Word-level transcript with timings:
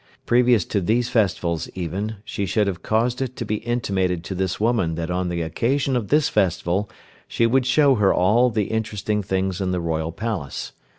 Previous 0.25 0.65
to 0.65 0.81
these 0.81 1.09
festivals 1.09 1.69
even, 1.75 2.15
she 2.25 2.47
should 2.47 2.65
have 2.65 2.81
caused 2.81 3.21
it 3.21 3.35
to 3.35 3.45
be 3.45 3.57
intimated 3.57 4.23
to 4.23 4.33
this 4.33 4.59
woman 4.59 4.95
that 4.95 5.11
on 5.11 5.29
the 5.29 5.43
occasion 5.43 5.95
of 5.95 6.07
this 6.07 6.27
festival 6.27 6.89
she 7.27 7.45
would 7.45 7.67
show 7.67 7.93
her 7.93 8.11
all 8.11 8.49
the 8.49 8.71
interesting 8.71 9.21
things 9.21 9.61
in 9.61 9.69
the 9.71 9.79
royal 9.79 10.11
palace. 10.11 10.71